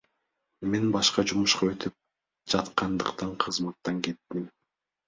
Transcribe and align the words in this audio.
Мен 0.75 0.87
башка 0.95 1.25
жумушка 1.33 1.69
өтүп 1.75 1.97
жаткандыктан 2.55 3.39
кызматтан 3.47 4.03
кеттим. 4.09 4.47